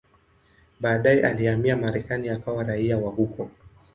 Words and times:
Baadaye 0.79 1.21
alihamia 1.23 1.77
Marekani 1.77 2.29
akawa 2.29 2.63
raia 2.63 2.97
wa 2.97 3.11
huko. 3.11 3.49